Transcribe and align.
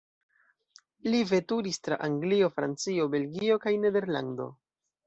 Li 1.09 1.19
veturis 1.33 1.79
tra 1.89 1.99
Anglio, 2.09 2.51
Francio, 2.57 3.09
Belgio 3.19 3.63
kaj 3.69 3.77
Nederlando. 3.87 4.55